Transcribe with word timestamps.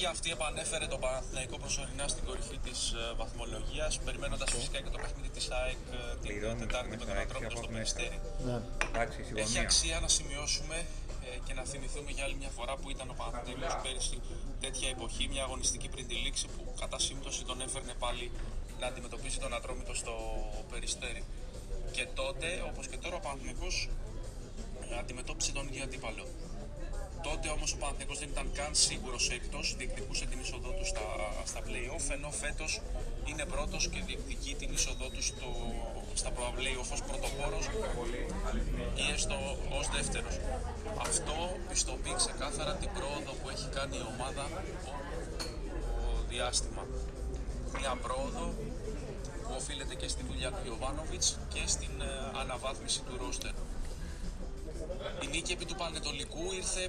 νίκη 0.00 0.12
αυτή 0.16 0.30
επανέφερε 0.38 0.86
τον 0.86 1.00
Παναθηναϊκό 1.04 1.56
προσωρινά 1.64 2.06
στην 2.08 2.24
κορυφή 2.28 2.58
της 2.66 2.80
βαθμολογίας, 3.20 3.92
περιμένοντας 4.06 4.48
φυσικά 4.56 4.78
και 4.84 4.90
το 4.96 4.98
παιχνίδι 5.02 5.30
της 5.36 5.46
ΑΕΚ 5.58 5.80
ε, 5.92 5.96
την 6.22 6.28
Πληρώνουμε 6.28 6.66
Τετάρτη 6.66 6.88
μέσα 6.90 7.04
με 7.04 7.06
τον 7.10 7.16
έξι 7.22 7.34
Ατρόμητο 7.36 7.54
από 7.54 7.62
στο 7.62 7.72
μέσα. 7.76 7.94
Περιστέρι. 7.96 8.18
Ναι. 8.46 8.56
Εντάξει, 8.88 9.16
Έχει 9.20 9.28
συμφωνία. 9.30 9.60
αξία 9.66 9.96
να 10.04 10.08
σημειώσουμε 10.18 10.76
ε, 11.26 11.30
και 11.46 11.54
να 11.58 11.64
θυμηθούμε 11.70 12.10
για 12.16 12.24
άλλη 12.26 12.36
μια 12.42 12.52
φορά 12.56 12.74
που 12.80 12.86
ήταν 12.94 13.06
ο 13.14 13.16
Παναθηναϊκός 13.20 13.74
πέρυσι 13.84 14.16
τέτοια 14.64 14.88
εποχή, 14.94 15.24
μια 15.32 15.42
αγωνιστική 15.48 15.88
πριν 15.94 16.04
τη 16.10 16.16
λήξη 16.24 16.46
που 16.54 16.62
κατά 16.82 16.98
σύμπτωση 17.06 17.40
τον 17.50 17.58
έφερνε 17.66 17.94
πάλι 18.04 18.24
να 18.80 18.86
αντιμετωπίσει 18.90 19.38
τον 19.44 19.50
Ατρόμητο 19.58 19.92
στο 20.02 20.14
Περιστέρι. 20.70 21.22
Και 21.94 22.04
τότε, 22.20 22.46
όπως 22.70 22.84
και 22.90 22.98
τώρα, 23.04 23.16
ο 23.20 23.22
Παναθηναϊκός 23.26 23.74
ε, 24.90 24.98
αντιμετώπισε 25.02 25.50
τον 25.58 25.64
ίδιο 25.68 25.82
αντίπαλο. 25.88 26.24
Τότε 27.22 27.48
όμως 27.48 27.72
ο 27.72 27.76
Παναθηναϊκός 27.76 28.18
δεν 28.18 28.28
ήταν 28.28 28.50
καν 28.58 28.74
σίγουρος 28.74 29.30
έκτος, 29.30 29.74
διεκδικούσε 29.78 30.24
την 30.26 30.38
είσοδό 30.40 30.70
του 30.78 30.86
στα, 30.86 31.06
στα 31.50 31.60
playoff, 31.66 32.04
ενώ 32.16 32.30
φέτος 32.30 32.80
είναι 33.28 33.44
πρώτος 33.44 33.88
και 33.88 34.00
διεκδικεί 34.06 34.54
την 34.60 34.72
είσοδό 34.72 35.08
του 35.14 35.22
στο, 35.22 35.48
στα 36.14 36.30
playoff 36.36 36.90
ως 36.92 37.02
πρωτοπόρος 37.08 37.64
ή 39.02 39.04
έστω 39.14 39.36
ως 39.78 39.86
δεύτερος. 39.96 40.34
Αυτό 41.06 41.34
πιστοποιεί 41.68 42.14
ξεκάθαρα 42.22 42.74
την 42.74 42.90
πρόοδο 42.96 43.32
που 43.40 43.48
έχει 43.54 43.68
κάνει 43.76 43.96
η 43.96 44.04
ομάδα 44.14 44.44
το 46.02 46.10
διάστημα. 46.28 46.82
Μια 47.78 47.94
πρόοδο 48.04 48.44
που 49.42 49.52
οφείλεται 49.56 49.94
και 49.94 50.08
στη 50.08 50.22
δουλειά 50.30 50.50
του 50.52 50.62
Ιωβάνοβιτς 50.66 51.38
και 51.54 51.62
στην 51.66 51.94
ε, 52.00 52.38
αναβάθμιση 52.40 53.00
του 53.00 53.16
ρόστερ. 53.24 53.54
Η 55.24 55.26
νίκη 55.32 55.52
επί 55.52 55.64
του 55.64 55.74
Πανετολικού 55.74 56.44
ήρθε 56.60 56.84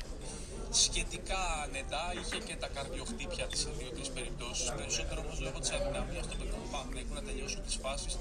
σχετικά 0.84 1.42
άνετα, 1.64 2.02
είχε 2.20 2.38
και 2.48 2.56
τα 2.56 2.68
καρδιοχτύπια 2.76 3.46
της 3.48 3.60
σε 3.60 3.70
δύο-τρεις 3.78 4.10
περιπτώσεις. 4.10 4.74
Περισσότερο 4.80 5.22
όμως 5.26 5.40
λόγω 5.40 5.60
της 5.60 5.72
αδυναμίας 5.72 6.28
των 6.28 6.38
παιδιών 6.40 6.60
του 6.64 6.70
Παναθηναϊκού 6.72 7.14
να 7.14 7.24
τελειώσουν 7.28 7.62
τις 7.68 7.78
φάσεις 7.84 8.14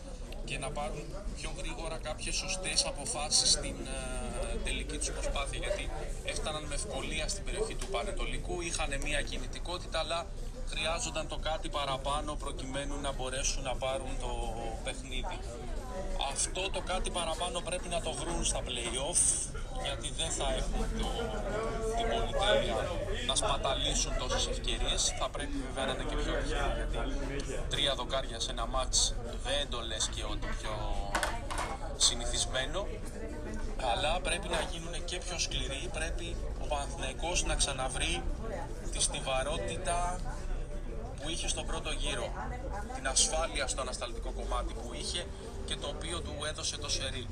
και 0.44 0.58
να 0.58 0.70
πάρουν 0.70 1.06
πιο 1.38 1.50
γρήγορα 1.58 1.96
κάποιες 2.08 2.34
σωστές 2.34 2.84
αποφάσεις 2.86 3.50
στην 3.50 3.76
ε, 3.96 4.56
τελική 4.64 4.96
τους 4.98 5.10
προσπάθεια. 5.10 5.58
Γιατί 5.64 5.90
έφταναν 6.24 6.62
με 6.70 6.74
ευκολία 6.74 7.28
στην 7.28 7.44
περιοχή 7.44 7.74
του 7.74 7.86
Πανετολικού, 7.86 8.60
είχαν 8.60 8.90
μια 9.04 9.20
κινητικότητα, 9.22 9.98
αλλά 9.98 10.26
χρειάζονταν 10.70 11.28
το 11.28 11.38
κάτι 11.48 11.68
παραπάνω 11.68 12.34
προκειμένου 12.34 13.00
να 13.00 13.12
μπορέσουν 13.12 13.62
να 13.62 13.74
πάρουν 13.74 14.12
το 14.20 14.32
παιχνίδι. 14.84 15.38
Αυτό 16.32 16.70
το 16.70 16.80
κάτι 16.80 17.10
παραπάνω 17.10 17.60
πρέπει 17.60 17.88
να 17.88 18.00
το 18.00 18.12
βρουν 18.12 18.44
στα 18.44 18.60
play-off 18.68 19.20
γιατί 19.84 20.08
δεν 20.20 20.30
θα 20.38 20.46
έχουν 20.60 20.84
το, 21.00 21.08
την 21.96 22.06
πολυτέλεια 22.12 22.76
να 23.26 23.34
σπαταλήσουν 23.34 24.12
τόσες 24.18 24.46
ευκαιρίες. 24.46 25.14
Θα 25.18 25.28
πρέπει 25.28 25.56
βέβαια 25.66 25.84
να 25.86 25.92
είναι 25.92 26.06
και 26.10 26.16
πιο 26.22 26.32
τυχεροί 26.40 26.72
γιατί 26.76 26.98
τρία 27.72 27.94
δοκάρια 27.94 28.40
σε 28.40 28.50
ένα 28.50 28.66
μάτς 28.66 29.14
δεν 29.46 29.68
το 29.70 29.80
λες 29.80 30.04
και 30.14 30.22
ό,τι 30.32 30.46
πιο 30.58 30.74
συνηθισμένο. 31.96 32.86
Αλλά 33.92 34.20
πρέπει 34.20 34.48
να 34.48 34.60
γίνουν 34.70 35.04
και 35.04 35.18
πιο 35.18 35.38
σκληροί, 35.38 35.90
πρέπει 35.92 36.36
ο 36.62 36.66
Παναθηναϊκός 36.66 37.44
να 37.44 37.54
ξαναβρει 37.54 38.22
τη 38.92 39.00
στιβαρότητα 39.02 40.18
που 41.20 41.28
είχε 41.28 41.48
στον 41.48 41.66
πρώτο 41.66 41.90
γύρο, 41.90 42.28
την 42.94 43.06
ασφάλεια 43.06 43.66
στο 43.66 43.80
ανασταλτικό 43.80 44.30
κομμάτι 44.38 44.72
που 44.74 44.90
είχε 45.00 45.26
και 45.64 45.76
το 45.76 45.88
οποίο 45.94 46.20
του 46.20 46.34
έδωσε 46.50 46.76
το 46.76 46.88
σερί. 46.88 47.26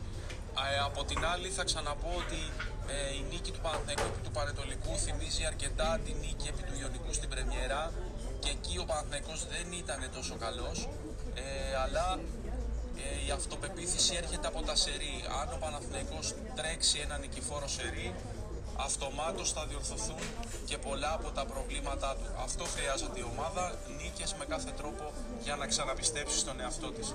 Ε, 0.74 0.78
από 0.88 1.04
την 1.04 1.24
άλλη 1.32 1.48
θα 1.48 1.64
ξαναπώ 1.64 2.10
ότι 2.22 2.40
ε, 2.94 3.14
η 3.18 3.24
νίκη 3.30 3.50
του 3.50 3.60
Παναθηναϊκού 3.60 4.06
επί 4.12 4.20
του 4.26 4.30
Παρετολικού 4.30 4.92
θυμίζει 5.04 5.44
αρκετά 5.44 6.00
τη 6.04 6.12
νίκη 6.22 6.46
επί 6.52 6.62
του 6.62 6.74
Ιωνικού 6.80 7.12
στην 7.12 7.28
Πρεμιέρα 7.28 7.92
και 8.42 8.50
εκεί 8.56 8.78
ο 8.78 8.84
Παναθηναϊκός 8.84 9.46
δεν 9.52 9.66
ήταν 9.82 10.00
τόσο 10.16 10.34
καλός 10.44 10.88
ε, 11.34 11.76
αλλά 11.84 12.06
ε, 13.02 13.26
η 13.26 13.30
αυτοπεποίθηση 13.30 14.14
έρχεται 14.22 14.46
από 14.46 14.60
τα 14.62 14.74
σερί. 14.76 15.14
Αν 15.40 15.48
ο 15.56 15.58
Παναθηναϊκός 15.64 16.34
τρέξει 16.58 16.98
ένα 17.04 17.18
νικηφόρο 17.18 17.68
σερί 17.68 18.14
αυτομάτως 18.86 19.52
θα 19.52 19.66
διορθωθούν 19.66 20.22
και 20.64 20.78
πολλά 20.78 21.12
από 21.12 21.30
τα 21.30 21.44
προβλήματά 21.46 22.14
του. 22.18 22.26
Αυτό 22.42 22.64
χρειάζεται 22.64 23.18
η 23.20 23.26
ομάδα, 23.32 23.74
νίκες 23.98 24.34
με 24.38 24.44
κάθε 24.44 24.70
τρόπο 24.76 25.12
για 25.42 25.56
να 25.56 25.66
ξαναπιστέψει 25.66 26.38
στον 26.38 26.60
εαυτό 26.60 26.90
της. 26.92 27.14